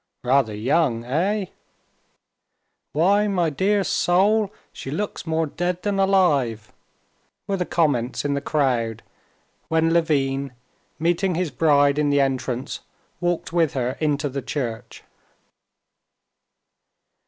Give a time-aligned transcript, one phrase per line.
[0.23, 1.45] "Rather young, eh?"
[2.91, 6.73] "Why, my dear soul, she looks more dead than alive!"
[7.45, 9.03] were the comments in the crowd,
[9.67, 10.53] when Levin,
[10.97, 12.79] meeting his bride in the entrance,
[13.19, 15.03] walked with her into the church.